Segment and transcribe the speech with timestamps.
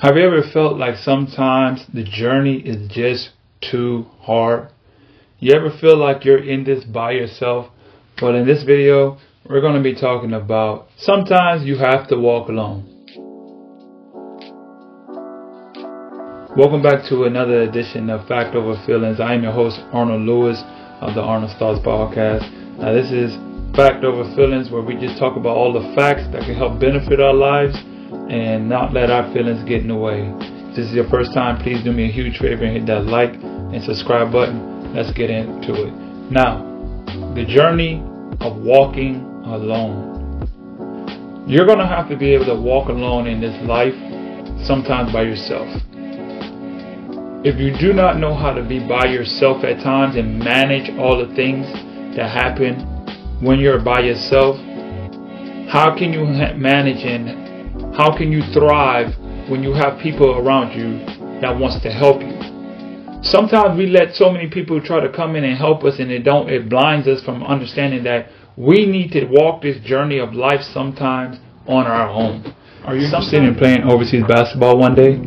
[0.00, 4.68] Have you ever felt like sometimes the journey is just too hard?
[5.40, 7.72] You ever feel like you're in this by yourself?
[8.22, 9.18] Well, in this video,
[9.50, 12.86] we're going to be talking about sometimes you have to walk alone.
[16.56, 19.18] Welcome back to another edition of Fact Over Feelings.
[19.18, 20.62] I am your host, Arnold Lewis
[21.00, 22.46] of the Arnold's Thoughts Podcast.
[22.78, 23.34] Now, this is
[23.74, 27.18] Fact Over Feelings, where we just talk about all the facts that can help benefit
[27.18, 27.74] our lives
[28.30, 30.32] and not let our feelings get in the way.
[30.70, 33.04] If this is your first time, please do me a huge favor and hit that
[33.04, 34.94] like and subscribe button.
[34.94, 35.94] Let's get into it.
[36.30, 36.64] Now,
[37.34, 38.02] the journey
[38.40, 40.16] of walking alone.
[41.48, 43.94] You're going to have to be able to walk alone in this life,
[44.66, 45.66] sometimes by yourself.
[47.44, 51.16] If you do not know how to be by yourself at times and manage all
[51.16, 51.66] the things
[52.16, 52.84] that happen
[53.40, 54.56] when you're by yourself,
[55.70, 57.47] how can you manage and
[57.98, 59.18] how can you thrive
[59.50, 61.04] when you have people around you
[61.40, 62.30] that wants to help you?
[63.24, 66.22] Sometimes we let so many people try to come in and help us and it
[66.22, 70.62] don't it blinds us from understanding that we need to walk this journey of life
[70.62, 72.54] sometimes on our own.
[72.84, 75.18] Are you interested in playing overseas basketball one day?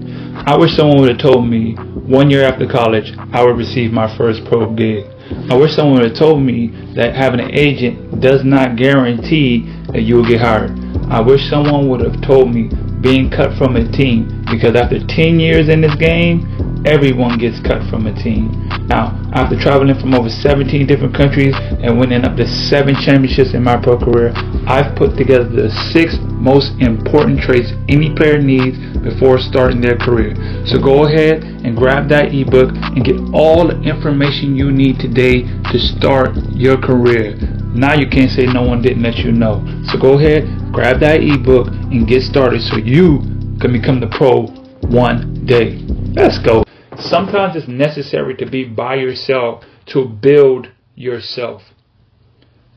[0.47, 4.07] I wish someone would have told me one year after college I would receive my
[4.17, 5.03] first pro gig.
[5.51, 10.03] I wish someone would have told me that having an agent does not guarantee that
[10.03, 10.90] you will get hired.
[11.11, 15.41] I wish someone would have told me being cut from a team because after 10
[15.41, 16.47] years in this game,
[16.85, 18.47] everyone gets cut from a team.
[18.87, 23.61] Now, after traveling from over 17 different countries and winning up to seven championships in
[23.61, 24.31] my pro career,
[24.65, 30.31] I've put together the six most important traits any player needs before starting their career.
[30.65, 35.43] So go ahead and grab that ebook and get all the information you need today
[35.43, 37.35] to start your career.
[37.75, 39.59] Now you can't say no one didn't let you know.
[39.91, 43.19] So go ahead, grab that ebook and get started so you
[43.59, 44.47] can become the pro
[44.89, 45.77] one day.
[46.13, 46.63] Let's go.
[46.97, 51.61] Sometimes it's necessary to be by yourself to build yourself.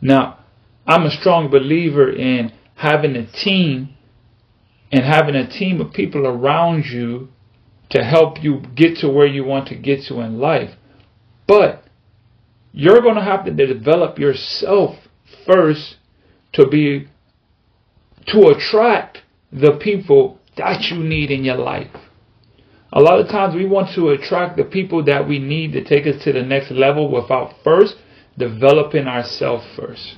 [0.00, 0.44] Now,
[0.86, 3.94] I'm a strong believer in having a team
[4.90, 7.28] and having a team of people around you
[7.90, 10.76] to help you get to where you want to get to in life.
[11.46, 11.84] But
[12.72, 14.96] you're going to have to develop yourself
[15.46, 15.96] first
[16.54, 17.08] to be
[18.26, 21.90] to attract the people that you need in your life.
[22.92, 26.06] A lot of times we want to attract the people that we need to take
[26.06, 27.96] us to the next level without first
[28.38, 30.16] developing ourselves first.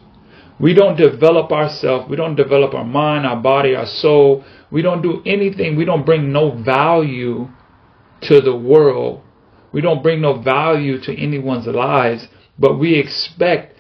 [0.59, 2.09] We don't develop ourselves.
[2.09, 4.45] We don't develop our mind, our body, our soul.
[4.71, 5.77] We don't do anything.
[5.77, 7.49] We don't bring no value
[8.23, 9.23] to the world.
[9.73, 12.29] We don't bring no value to anyone's lives
[12.59, 13.79] but we expect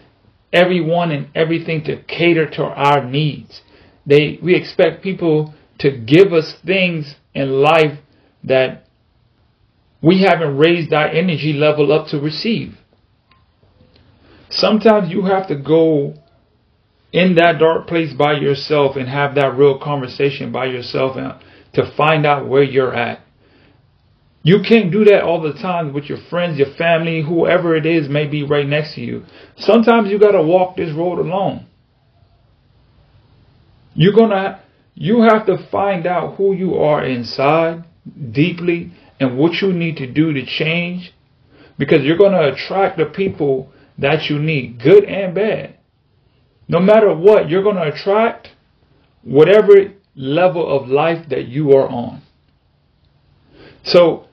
[0.53, 3.63] everyone and everything to cater to our needs.
[4.07, 7.99] They, we expect people to give us things in life
[8.45, 8.85] that
[10.03, 12.77] we haven't raised our energy level up to receive.
[14.49, 16.15] Sometimes you have to go
[17.13, 21.17] in that dark place by yourself and have that real conversation by yourself
[21.73, 23.21] to find out where you're at.
[24.43, 28.09] You can't do that all the time with your friends, your family, whoever it is
[28.09, 29.25] may be right next to you.
[29.57, 31.67] Sometimes you got to walk this road alone.
[33.97, 34.61] You're to
[34.95, 37.85] you have to find out who you are inside
[38.33, 41.13] deeply and what you need to do to change
[41.79, 45.77] because you're to attract the people that you need, good and bad.
[46.69, 48.49] No matter what, you're to attract
[49.23, 52.23] whatever level of life that you are on.
[53.85, 54.27] So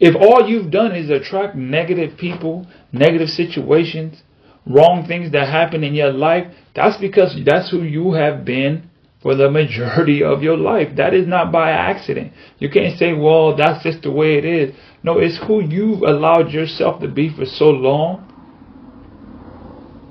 [0.00, 4.22] if all you've done is attract negative people, negative situations,
[4.66, 8.88] wrong things that happen in your life, that's because that's who you have been
[9.22, 10.96] for the majority of your life.
[10.96, 12.32] That is not by accident.
[12.58, 14.74] You can't say, well, that's just the way it is.
[15.02, 18.28] No, it's who you've allowed yourself to be for so long.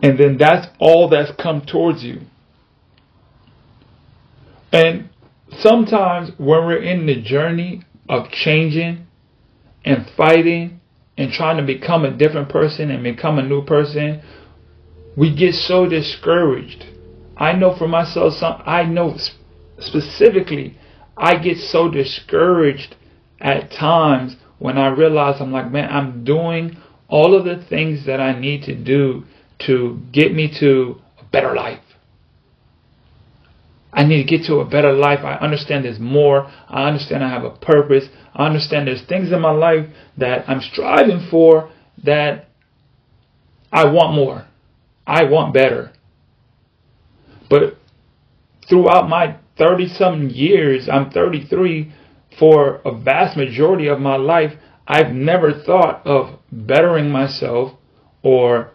[0.03, 2.21] And then that's all that's come towards you.
[4.71, 5.09] And
[5.59, 9.05] sometimes when we're in the journey of changing,
[9.83, 10.79] and fighting
[11.17, 14.21] and trying to become a different person and become a new person,
[15.21, 16.83] we get so discouraged.
[17.37, 19.17] I know for myself, some, I know
[19.77, 20.79] specifically,
[21.15, 22.95] I get so discouraged
[23.39, 26.75] at times when I realize I'm like, man, I'm doing
[27.07, 29.25] all of the things that I need to do
[29.67, 31.83] to get me to a better life.
[33.93, 35.19] I need to get to a better life.
[35.23, 36.51] I understand there's more.
[36.67, 38.05] I understand I have a purpose.
[38.33, 39.85] I understand there's things in my life
[40.17, 41.71] that I'm striving for
[42.03, 42.47] that
[43.71, 44.47] I want more.
[45.05, 45.91] I want better.
[47.49, 47.77] But
[48.67, 51.93] throughout my 30 something years, I'm 33,
[52.39, 54.53] for a vast majority of my life,
[54.87, 57.73] I've never thought of bettering myself
[58.23, 58.71] or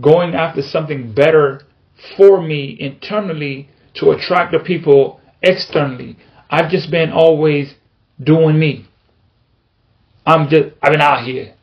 [0.00, 1.62] going after something better
[2.16, 6.16] for me internally to attract the people externally.
[6.48, 7.74] I've just been always
[8.22, 8.86] doing me.
[10.26, 11.54] I'm just, I've been out here.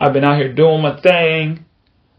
[0.00, 1.64] I've been out here doing my thing,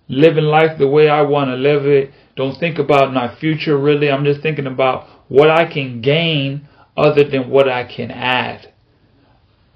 [0.09, 2.11] living life the way I want to live it.
[2.35, 4.11] Don't think about my future really.
[4.11, 6.67] I'm just thinking about what I can gain
[6.97, 8.73] other than what I can add.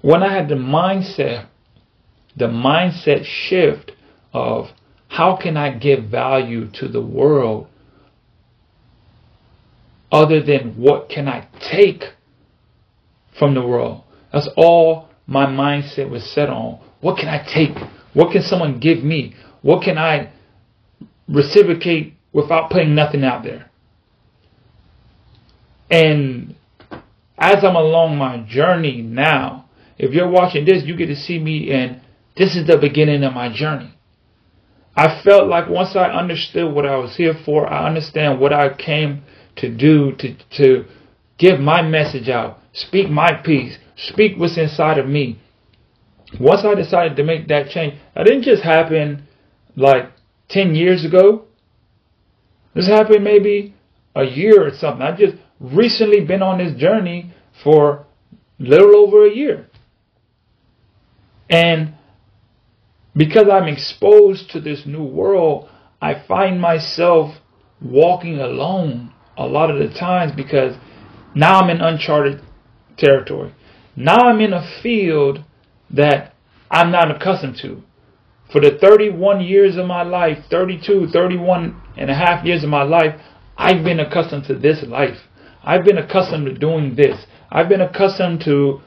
[0.02, 1.46] When I had the mindset,
[2.36, 3.92] the mindset shift
[4.32, 4.70] of
[5.08, 7.68] how can I give value to the world
[10.10, 12.04] other than what can I take
[13.38, 14.02] from the world?
[14.32, 16.80] That's all my mindset was set on.
[17.00, 17.76] What can I take?
[18.12, 19.34] What can someone give me?
[19.64, 20.30] What can I
[21.26, 23.70] reciprocate without putting nothing out there?
[25.90, 26.54] And
[27.38, 29.64] as I'm along my journey now,
[29.96, 32.02] if you're watching this, you get to see me, and
[32.36, 33.94] this is the beginning of my journey.
[34.94, 38.68] I felt like once I understood what I was here for, I understand what I
[38.68, 39.22] came
[39.56, 40.84] to do to to
[41.38, 45.38] give my message out, speak my piece, speak what's inside of me.
[46.38, 49.26] Once I decided to make that change, that didn't just happen
[49.76, 50.10] like
[50.48, 51.44] 10 years ago.
[52.74, 53.74] This happened maybe
[54.14, 55.02] a year or something.
[55.02, 57.32] I just recently been on this journey
[57.62, 58.06] for
[58.58, 59.68] little over a year.
[61.48, 61.94] And
[63.16, 65.68] because I'm exposed to this new world,
[66.00, 67.36] I find myself
[67.80, 70.76] walking alone a lot of the times because
[71.34, 72.42] now I'm in uncharted
[72.96, 73.54] territory.
[73.96, 75.44] Now I'm in a field
[75.90, 76.34] that
[76.70, 77.82] I'm not accustomed to.
[78.54, 82.84] For the 31 years of my life, 32, 31 and a half years of my
[82.84, 83.20] life,
[83.56, 85.18] I've been accustomed to this life.
[85.64, 87.26] I've been accustomed to doing this.
[87.50, 88.80] I've been accustomed to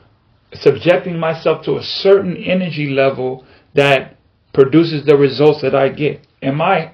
[0.53, 4.15] subjecting myself to a certain energy level that
[4.53, 6.25] produces the results that I get.
[6.41, 6.93] Am I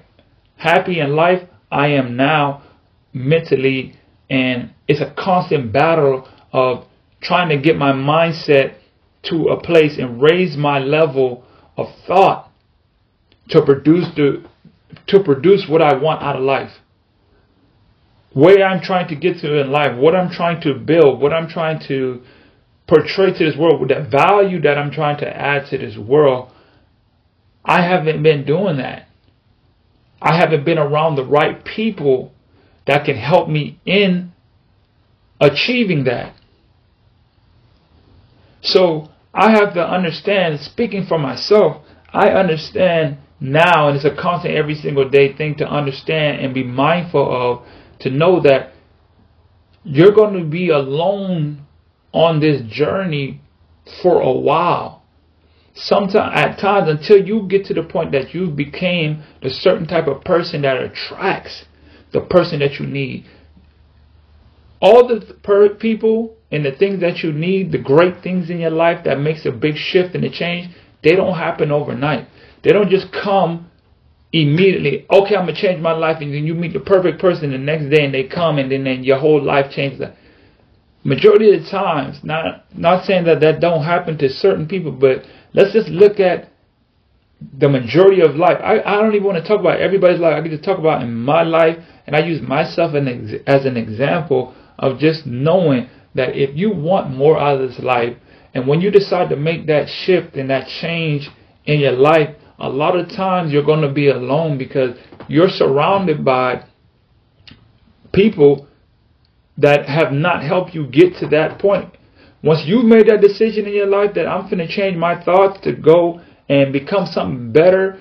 [0.56, 1.48] happy in life?
[1.70, 2.64] I am now
[3.12, 3.94] mentally,
[4.28, 6.86] and it's a constant battle of
[7.20, 8.74] trying to get my mindset
[9.30, 11.44] to a place and raise my level
[11.76, 12.50] of thought
[13.48, 14.44] to produce the
[15.06, 16.72] to produce what I want out of life.
[18.32, 21.48] Where I'm trying to get to in life, what I'm trying to build, what I'm
[21.48, 22.22] trying to
[22.88, 26.50] portray to this world, the value that I'm trying to add to this world,
[27.64, 29.08] I haven't been doing that.
[30.20, 32.32] I haven't been around the right people
[32.86, 34.32] that can help me in
[35.40, 36.34] achieving that.
[38.62, 44.54] So I have to understand, speaking for myself, I understand now, and it's a constant
[44.54, 47.66] every single day thing to understand and be mindful of,
[48.00, 48.72] to know that
[49.84, 51.66] you're going to be alone
[52.12, 53.40] on this journey
[54.02, 55.02] for a while.
[55.74, 60.06] Sometimes, at times, until you get to the point that you became the certain type
[60.06, 61.64] of person that attracts
[62.12, 63.26] the person that you need.
[64.80, 68.70] All the per- people and the things that you need, the great things in your
[68.70, 72.28] life that makes a big shift and a change, they don't happen overnight.
[72.64, 73.70] They don't just come
[74.32, 75.06] immediately.
[75.10, 77.90] Okay, I'm gonna change my life, and then you meet the perfect person the next
[77.90, 80.00] day, and they come, and then, then your whole life changes.
[81.04, 85.24] Majority of the times, not not saying that that don't happen to certain people, but
[85.52, 86.48] let's just look at
[87.58, 88.56] the majority of life.
[88.62, 90.34] I, I don't even want to talk about everybody's life.
[90.34, 94.54] I get to talk about in my life, and I use myself as an example
[94.78, 98.16] of just knowing that if you want more out of this life,
[98.54, 101.28] and when you decide to make that shift and that change
[101.66, 104.96] in your life, a lot of times you're going to be alone because
[105.28, 106.64] you're surrounded by
[108.12, 108.68] people
[109.58, 111.96] that have not helped you get to that point.
[112.42, 115.60] Once you've made that decision in your life that I'm going to change my thoughts
[115.62, 117.98] to go and become something better,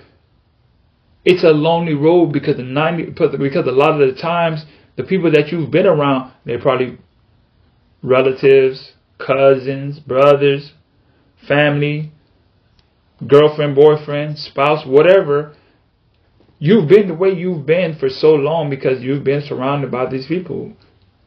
[1.26, 4.66] it's a lonely road because the 90 because a lot of the times
[4.98, 6.98] the people that you've been around, they're probably
[8.02, 10.74] relatives, cousins, brothers,
[11.48, 12.12] family,
[13.27, 15.56] girlfriend, boyfriend, spouse, whatever.
[16.60, 20.27] You've been the way you've been for so long because you've been surrounded by these
[20.27, 20.74] people.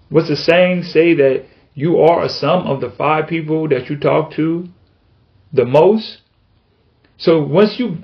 [0.08, 3.98] What's the saying say that you are a sum of the five people that you
[3.98, 4.66] talk to
[5.52, 6.18] the most?
[7.18, 7.98] So once you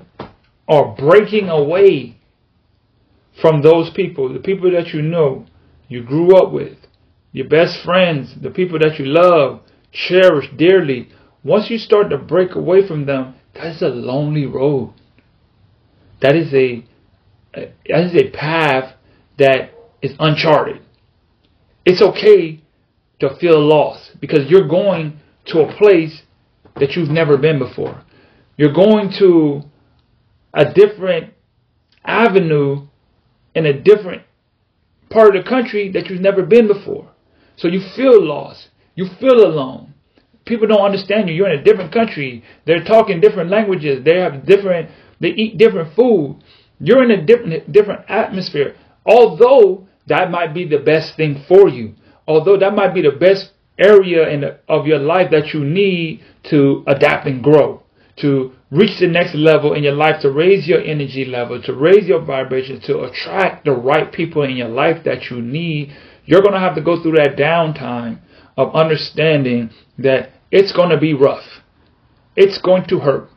[0.67, 2.17] are breaking away
[3.41, 5.45] from those people, the people that you know,
[5.87, 6.77] you grew up with,
[7.31, 11.09] your best friends, the people that you love, cherish dearly,
[11.43, 14.93] once you start to break away from them, that is a lonely road.
[16.21, 16.85] That is a
[17.53, 18.95] that is a path
[19.37, 20.81] that is uncharted.
[21.85, 22.61] It's okay
[23.19, 26.23] to feel lost because you're going to a place
[26.77, 28.03] that you've never been before.
[28.57, 29.63] You're going to
[30.53, 31.33] a different
[32.03, 32.87] avenue
[33.55, 34.23] in a different
[35.09, 37.11] part of the country that you've never been before.
[37.55, 38.69] So you feel lost.
[38.95, 39.92] You feel alone.
[40.45, 41.35] People don't understand you.
[41.35, 42.43] You're in a different country.
[42.65, 44.03] They're talking different languages.
[44.03, 46.41] They have different, they eat different food.
[46.79, 48.75] You're in a different, different atmosphere.
[49.05, 51.93] Although that might be the best thing for you.
[52.27, 56.21] Although that might be the best area in the, of your life that you need
[56.49, 57.83] to adapt and grow,
[58.17, 62.05] to reach the next level in your life, to raise your energy level, to raise
[62.05, 65.91] your vibration, to attract the right people in your life that you need,
[66.25, 68.19] you're going to have to go through that downtime
[68.55, 71.63] of understanding that it's going to be rough.
[72.35, 73.27] It's going to hurt.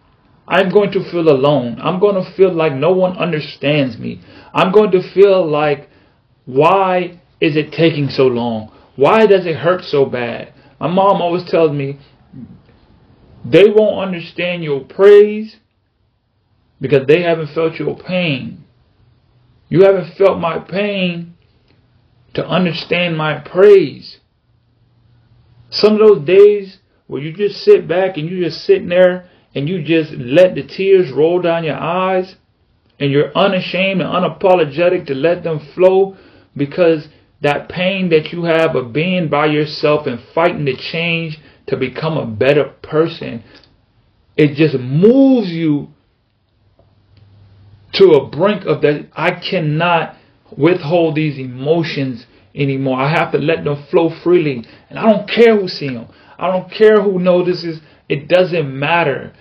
[0.46, 1.80] I'm going to feel alone.
[1.80, 4.20] I'm going to feel like no one understands me.
[4.52, 5.88] I'm going to feel like,
[6.44, 8.70] why is it taking so long?
[8.96, 10.52] Why does it hurt so bad?
[10.78, 11.98] My mom always tells me
[13.42, 15.56] they won't understand your praise
[16.82, 18.62] because they haven't felt your pain.
[19.70, 21.34] You haven't felt my pain
[22.34, 24.18] to understand my praise.
[25.70, 29.68] Some of those days where you just sit back and you just sitting there and
[29.68, 32.36] you just let the tears roll down your eyes
[32.98, 36.16] and you're unashamed and unapologetic to let them flow
[36.56, 37.08] because
[37.42, 42.16] that pain that you have of being by yourself and fighting to change to become
[42.16, 43.44] a better person,
[44.36, 45.88] it just moves you
[47.92, 49.08] to a brink of that.
[49.14, 50.16] I cannot
[50.56, 52.98] withhold these emotions anymore.
[52.98, 54.64] I have to let them flow freely.
[54.88, 56.08] And I don't care who sees them.
[56.38, 57.80] I don't care who notices.
[58.08, 59.32] It doesn't matter.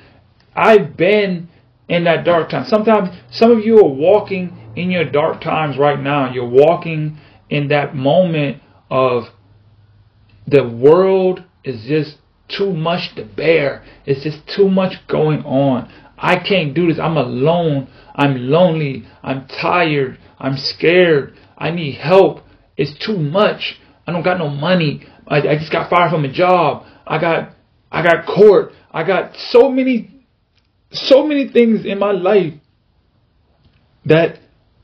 [0.56, 1.50] I've been
[1.88, 2.66] in that dark time.
[2.66, 6.32] Sometimes some of you are walking in your dark times right now.
[6.32, 9.26] You're walking in that moment of
[10.48, 13.84] the world is just too much to bear.
[14.06, 15.92] It's just too much going on.
[16.18, 17.00] I can't do this.
[17.00, 17.88] I'm alone.
[18.16, 19.06] I'm lonely.
[19.24, 20.18] I'm tired.
[20.40, 21.38] I'm scared.
[21.58, 22.42] I need help.
[22.78, 23.80] It's too much.
[24.08, 25.06] I don't got no money.
[25.28, 26.86] I, I just got fired from a job.
[27.06, 27.52] I got
[27.92, 28.72] I got court.
[28.92, 30.26] I got so many
[30.92, 32.54] so many things in my life
[34.06, 34.40] that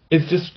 [0.09, 0.51] is just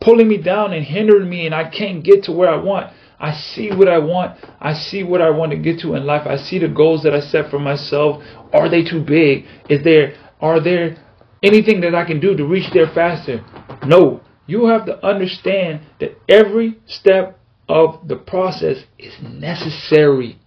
[0.00, 2.92] pulling me down and hindering me and I can't get to where I want.
[3.20, 4.38] I see what I want.
[4.60, 6.26] I see what I want to get to in life.
[6.26, 8.22] I see the goals that I set for myself.
[8.52, 9.44] Are they too big?
[9.68, 10.96] Is there are there
[11.42, 13.44] anything that I can do to reach there faster?
[13.84, 14.20] No.
[14.46, 17.37] You have to understand that every step
[17.68, 20.38] of the process is necessary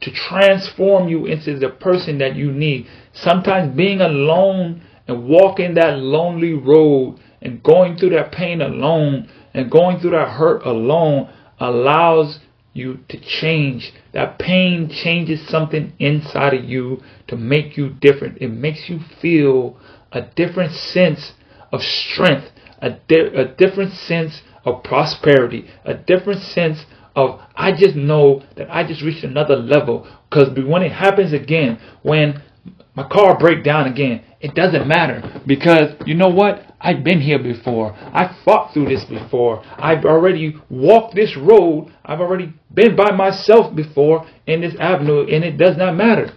[0.00, 2.86] to transform you into the person that you need.
[3.12, 9.70] Sometimes being alone and walking that lonely road and going through that pain alone and
[9.70, 12.40] going through that hurt alone allows
[12.72, 13.92] you to change.
[14.12, 18.38] That pain changes something inside of you to make you different.
[18.40, 19.78] It makes you feel
[20.12, 21.32] a different sense
[21.72, 22.50] of strength,
[22.80, 26.84] a, di- a different sense of prosperity, a different sense
[27.16, 30.06] of I just know that I just reached another level.
[30.28, 32.42] Because when it happens again, when
[32.94, 36.66] my car break down again, it doesn't matter because you know what?
[36.80, 37.92] I've been here before.
[37.92, 39.62] I fought through this before.
[39.76, 41.92] I've already walked this road.
[42.04, 46.32] I've already been by myself before in this avenue, and it does not matter.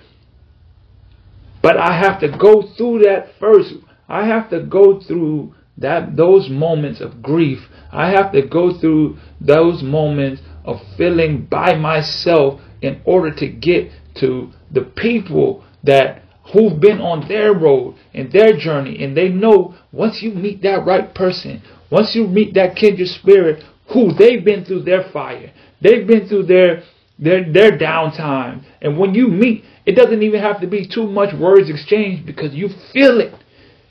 [1.61, 3.75] But I have to go through that first.
[4.09, 7.59] I have to go through that those moments of grief.
[7.91, 13.91] I have to go through those moments of feeling by myself in order to get
[14.15, 19.75] to the people that who've been on their road and their journey and they know
[19.91, 23.63] once you meet that right person, once you meet that kindred spirit
[23.93, 25.51] who they've been through their fire,
[25.81, 26.83] they've been through their
[27.19, 28.63] their their downtime.
[28.81, 32.53] And when you meet, it doesn't even have to be too much words exchanged because
[32.53, 33.33] you feel it.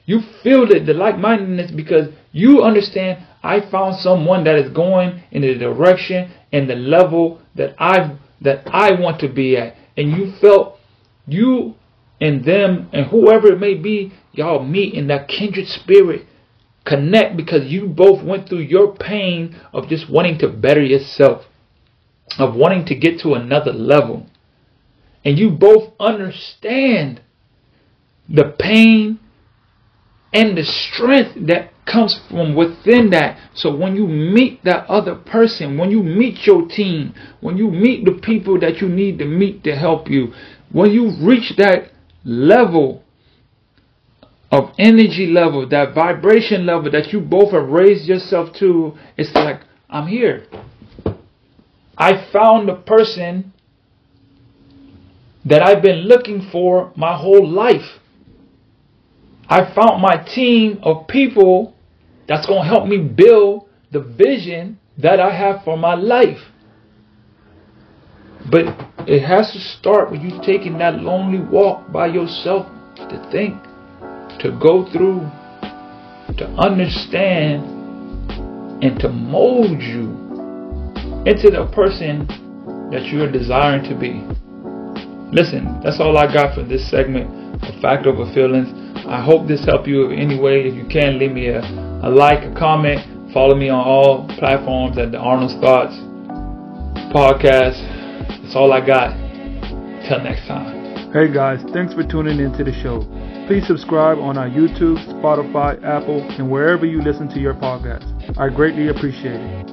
[0.04, 5.42] You feel it, the like-mindedness, because you understand I found someone that is going in
[5.42, 9.76] the direction and the level that I that I want to be at.
[9.96, 10.78] And you felt
[11.26, 11.74] you
[12.20, 16.26] and them and whoever it may be, y'all meet in that kindred spirit.
[16.84, 21.44] Connect because you both went through your pain of just wanting to better yourself,
[22.38, 24.26] of wanting to get to another level.
[25.24, 27.20] And you both understand
[28.28, 29.20] the pain
[30.32, 33.38] and the strength that comes from within that.
[33.54, 38.04] So when you meet that other person, when you meet your team, when you meet
[38.04, 40.32] the people that you need to meet to help you,
[40.70, 41.90] when you reach that
[42.24, 43.02] level
[44.50, 49.60] of energy level, that vibration level that you both have raised yourself to, it's like,
[49.88, 50.46] I'm here.
[51.96, 53.52] I found the person
[55.44, 57.98] that I've been looking for my whole life.
[59.48, 61.74] I found my team of people
[62.28, 66.40] that's going to help me build the vision that I have for my life.
[68.50, 68.66] But
[69.06, 73.54] it has to start with you taking that lonely walk by yourself to think,
[74.40, 75.20] to go through,
[76.38, 77.64] to understand,
[78.82, 80.10] and to mold you
[81.24, 82.26] into the person
[82.90, 84.20] that you are desiring to be.
[85.32, 88.68] Listen, that's all I got for this segment of Fact Over Feelings.
[89.06, 90.66] I hope this helped you in any way.
[90.66, 93.32] If you can, leave me a, a like, a comment.
[93.32, 95.96] Follow me on all platforms at the Arnold's Thoughts
[97.12, 97.80] podcast.
[98.42, 99.16] That's all I got.
[100.08, 100.82] Till next time.
[101.12, 103.00] Hey guys, thanks for tuning into the show.
[103.46, 108.38] Please subscribe on our YouTube, Spotify, Apple, and wherever you listen to your podcast.
[108.38, 109.71] I greatly appreciate it.